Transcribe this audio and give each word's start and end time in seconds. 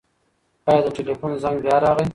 ایا 0.69 0.79
د 0.85 0.87
تلیفون 0.97 1.31
زنګ 1.43 1.57
بیا 1.63 1.75
راغی؟ 1.83 2.05